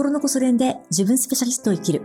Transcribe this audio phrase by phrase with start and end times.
[0.00, 2.00] 心のこそ練で自分スペシャリストを生きる。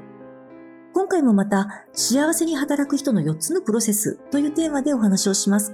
[0.93, 5.73] 今回もまた幸せに働く人の4つのプロセスというテーマでお話をします。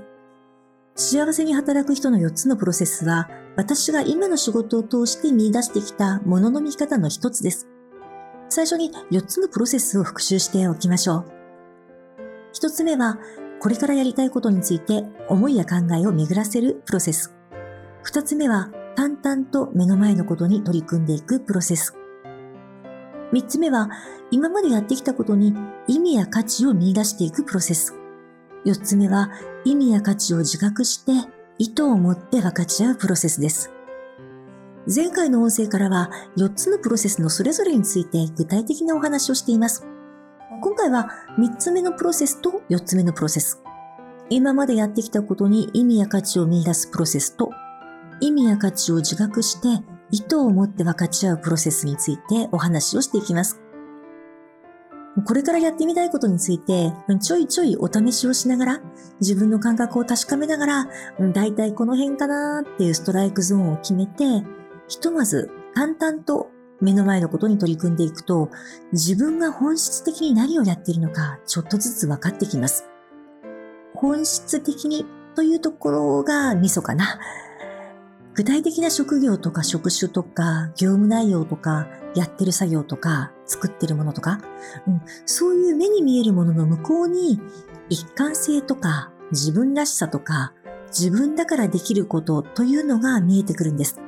[0.93, 7.67] 幸せに働く人の4つのプロセスは私が今の仕事を通して見出してきたものの見方の一つです。
[8.49, 11.25] 最初に4つのプロセスを復習しておきましょう。
[12.53, 13.17] 1つ目は
[13.59, 17.33] これからやりたいことについて思いや考えを巡らせるプロセス。
[18.05, 21.97] 2つ目は淡々と目の前のことに取り組んでいくプロセス。
[23.31, 23.89] 三つ目は、
[24.29, 25.53] 今までやってきたことに
[25.87, 27.95] 意味や価値を見出していくプロセス。
[28.65, 29.31] 四つ目は、
[29.65, 31.11] 意味や価値を自覚して
[31.57, 33.71] 意図を持って分かち合うプロセスです。
[34.93, 39.85] 前回の音声からは4つのプロセスのそれぞれについて具体的なお話をしています。
[40.61, 43.61] 今回は3つ目のプロセスと4つ目のプロセス。
[44.29, 47.51] 今までやってきたことに意味や価値を見出すプロセスと
[48.21, 53.61] 意味や価値を自覚して意図を持って分かち合うプロセスについてお話をしていきます。
[55.25, 58.81] これからやってみたいことについて、ちょいちょいお試しをしながら、
[59.19, 60.87] 自分の感覚を確かめながら、
[61.33, 64.23] だいたいこの辺かなっていうストライクゾーンを決めて、
[64.87, 68.49] ひとまず淡々と目の前のことに取り組んでいくと、
[68.93, 72.85] 自分が本質的に何をやっているのか、ちょっとずつ分かってきます。
[73.93, 77.19] 本質的にというところがミソかな。
[78.33, 84.39] 具体的な職業とか職種とか業務内容とかやってる作業とか作ってるものとか、
[84.87, 87.39] うん、そういう目に見えるものの向こうに
[87.89, 90.53] 一貫性とか自分らしさとか
[90.87, 93.99] 自分だからできることというのが見えてくるんです。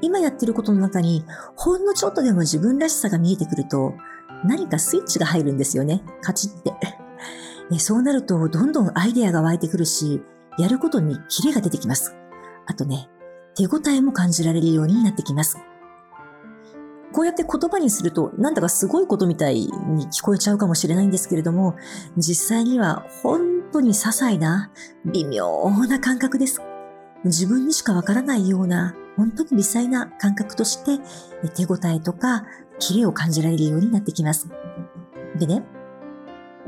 [0.00, 1.24] 今やってることの中に
[1.56, 3.94] ほんのちょっとでも自分らしさが見えてくると
[4.44, 6.02] 何かスイッチが入るんですよね。
[6.20, 6.74] カチって。
[7.78, 10.22] そうなるとどんどんアイデアが湧いてくるし、
[10.58, 12.14] やることにキレが出てきます。
[12.66, 13.08] あとね、
[13.54, 15.58] 手応えも感じられるようになってきます。
[17.12, 21.76] こうやって言葉にするとなんだかすごいことみたいに聞こえちゃうかもしれないんですけれども、
[22.16, 24.72] 実際には本当に些細な
[25.04, 26.60] 微妙な感覚です。
[27.24, 30.98] 自分にしかわからないような本当に微細な感覚として
[31.54, 32.44] 手応えとか
[32.80, 34.48] キレを感じられるようになってきます。
[35.38, 35.62] でね、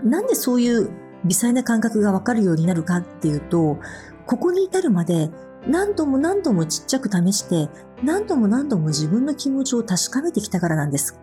[0.05, 0.91] なんでそういう
[1.25, 3.79] 微細な感覚がわかるようになるかっていうと、
[4.27, 5.31] ここに至るまで
[5.69, 7.69] 何度も何度もちっちゃく試して、
[8.03, 11.19] 何度も何度も自分の気持ちを確かめてきたからなんです。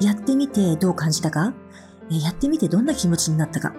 [0.00, 1.54] やってみてどう感じたか？
[2.10, 3.72] やってみてどんな気持ちになったか？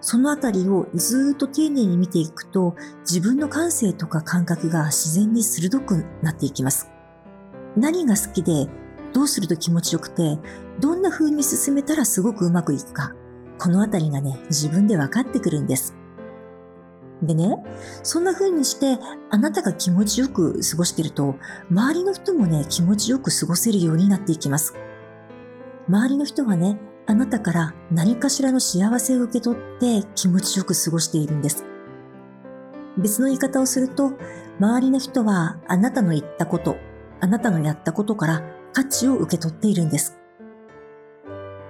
[0.00, 6.90] そのあたりをずっと丁寧に見ていくと、自分の感性とか感覚が自然に鋭くなっていきます。
[7.76, 8.68] 何が好きで、
[9.12, 10.38] どうすると気持ちよくて、
[10.80, 13.12] どんな風に進めたらすごくうまくいくか、
[13.58, 15.94] このあたりがね、自分で分かってくるんです。
[17.22, 17.56] でね、
[18.02, 18.98] そんな風にして、
[19.30, 21.36] あなたが気持ちよく過ごしていると、
[21.70, 24.74] 周りの人もね、気持ちよく過ごせるようになっていきます。
[25.88, 31.64] 周りの人はね、あなたから何かしらの幸せを受け取って気持ちよく過ごしているんです。
[32.96, 34.12] 別の言い方をすると、
[34.58, 36.76] 周りの人はあなたの言ったこと、
[37.20, 38.42] あなたのやったことから
[38.72, 40.16] 価値を受け取っているんです。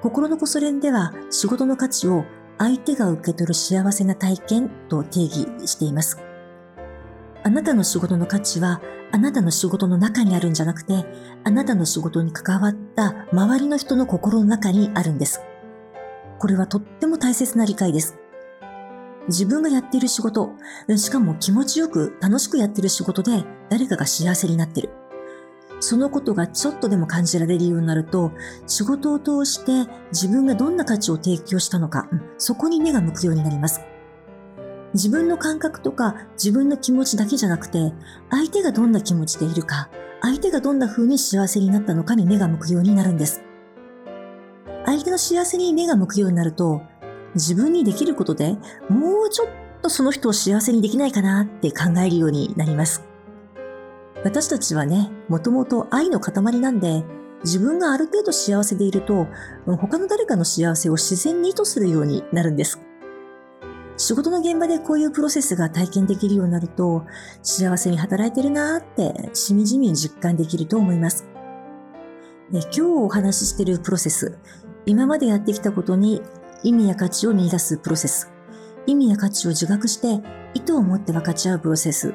[0.03, 2.25] 心のこそ練では仕事の価値を
[2.61, 6.23] 相手が受け取る幸せな体験と定義しています。
[7.43, 8.83] あなたの仕事の価値は
[9.13, 11.07] あなたの仕事の中にあるんじゃなくて、
[11.43, 15.41] あなたの仕事に関わった周りの人の心の中にあるんです。
[16.39, 18.19] これはとっても大切な理解です。
[19.29, 20.51] 自分がやっている仕事、
[20.99, 24.91] しかも気持ちよく楽しくやっている仕事で誰かが幸せになってる。
[25.81, 28.33] そのことがちょっとでも感じられるようになると、
[28.67, 32.09] 仕事を通して自分がどんな価値を提供したのか、
[32.39, 33.81] そこに目が向くようになります。
[34.95, 37.93] 自分の感覚とか自分の気持ちだけじゃなくて、
[38.31, 39.89] 相手がどんな気持ちでいるか、
[40.23, 43.43] 相手がどんな風に幸せになったのかに目が向くようになるんです。
[44.85, 46.83] 相手の幸せに目が向くようになると、
[47.35, 48.57] 自分にできることで
[48.89, 49.49] もうちょっ
[49.83, 53.10] とその人を幸せにできないかなって考えるようになります。
[54.25, 57.05] 私たちはね、もともと愛の塊なんで、
[57.43, 59.27] 自分がある程度幸せでいると、
[59.67, 62.81] 他の誰かの幸せを自然に意図するようになるんです。
[63.97, 67.05] 仕事の現場でこういうプロセスが体験できるようになると、
[67.43, 71.27] 幸せに働いてるなーってしみじみ実感できると思います。
[72.51, 74.39] で今日お話ししているプロセス、
[74.85, 76.21] 今までやってきたことに
[76.63, 78.31] 意味や価値を見出すプロセス、
[78.87, 80.23] 意味や価値を自覚して
[80.55, 82.15] 意図を持って分かち合うプロセス。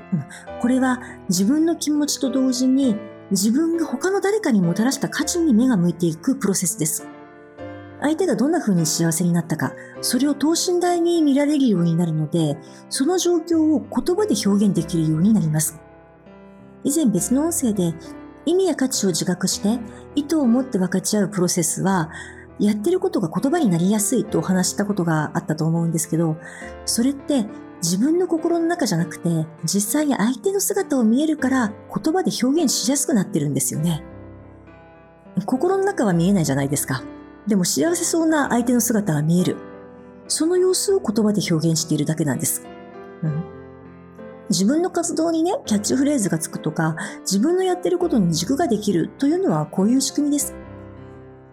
[0.61, 2.95] これは自分の気持ちと同時に
[3.31, 7.07] 自分が他の誰かにもたらした価値に目が向いていくプロセスです。
[8.01, 12.57] 相手がどんな風に幸せになったか、それを等身大に見られるようになるので、
[12.89, 15.79] その状況を言葉で表現できるようになります。
[16.83, 17.95] 以前別の音声で、
[18.45, 19.79] 意味や価値を自覚して
[20.15, 22.11] 意図を持って分かち合うプロセスは、
[22.59, 26.37] やってることが言葉になりやすいとお話したことがあったと思うんですけど、
[26.85, 27.45] それって
[27.81, 34.03] 自分の心の中じゃなくて、実際に相手の姿を見えるから言葉で表現しやすくなってるんですよね。
[35.45, 37.03] 心の中は見えないじゃないですか。
[37.45, 39.57] でも幸せそうな相手の姿が見える。
[40.27, 42.65] その様子を言葉で表現しているだけなんです。
[43.21, 43.43] うん、
[44.49, 50.55] 自分の活動にね、キャッチフレーズがつくとか、自分のやってることに軸ができるというのはこういう仕組みです。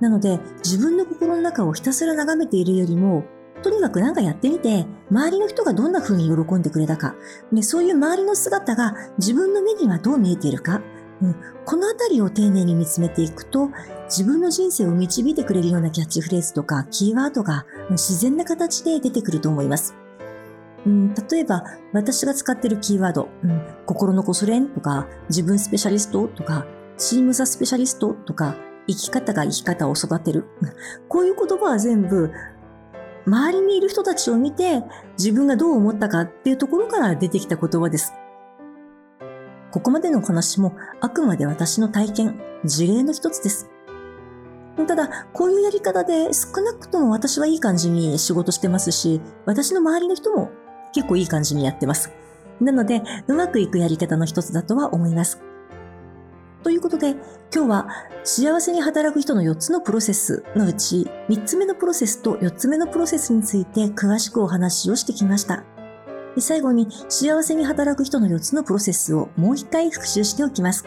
[0.03, 3.25] なので、自分の心の中をひたすら眺めているよりも、
[3.63, 7.15] とにかくなんかやってみて、周りの人がどんな風に喜んでくれたか、
[7.53, 10.83] でそういう周りの姿が自分の目にはどう見えているか、
[11.23, 13.71] うん、このあたりを丁寧に見つめていくと、
[14.07, 19.95] 自分の人生を導いてくれるようなキャッチフレーズとかキーワードが自然な形で出てくると思います。
[20.85, 21.63] うん、例えば、
[21.93, 26.67] 私が使っているキーワード、うん、心のこそれんとか、自分スペシャリストとか、
[26.99, 28.57] チームザスペシャリストとか、
[28.87, 30.45] 生き方が生き方を育てる。
[31.09, 32.31] こういう言葉は全部、
[33.27, 34.83] 周りにいる人たちを見て、
[35.19, 38.13] 自分がどう思ったかっていうところから出てきた言葉です。
[39.71, 43.71] ここまでの話もあくまで私の体験、事例の一つです。
[44.87, 50.51] ただ、こういうやり方で少なくとも私はいい感じに仕事してますし、私の周りの人も
[50.93, 52.11] 結構いい感じにやってます。
[52.61, 55.41] なので、うまくいくやり方の一つだとは思います。
[56.63, 57.17] ということで、
[57.55, 57.89] 今日は
[58.23, 65.65] 幸せに働く人の4つのプロセスのうち、3つ目のプロセスと4つ目のプロセスについて詳しくお話をしてきました。
[66.39, 70.87] 最後に幸せに働く人の4つのプロセスをもう一回復習しておきます。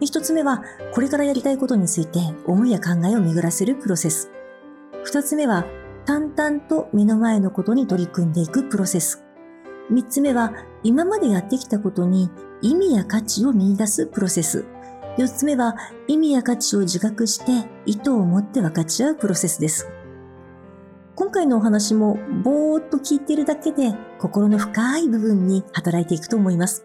[0.00, 0.62] 1つ目は、
[0.92, 4.30] これからやりたいことについて思いや考えを巡らせるプロセス。
[5.04, 5.64] 2つ目は、
[6.04, 9.24] 淡々と目の前のことに取り組んでいくプロセス。
[9.90, 10.52] 3つ目は、
[10.84, 14.64] 今までやってきたことに意味や価値を見出すプロセス。
[15.18, 15.76] 4つ目は、
[16.06, 19.88] 意味や価値を自覚して意図を持って分かち合うプロセスです。
[21.16, 26.84] 今回のお話もぼーっと聞いているだけで心の深い部分に働いていくと思います。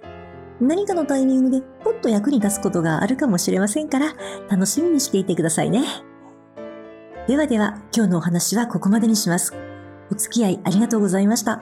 [0.59, 4.15] 何かのタイミングでポッと役に立つことがあるかもしれませんから
[4.50, 5.83] 楽しみにしていてくださいね。
[7.27, 9.53] ではでは今日のお話はここまでにします。
[10.12, 11.62] お付き合いありがとうございました。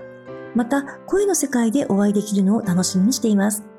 [0.55, 3.70] また声の世界でお会いできるのを楽しみにしています。